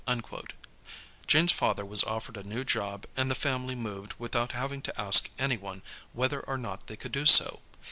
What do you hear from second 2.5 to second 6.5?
job and the family moved without having to ask anyone whether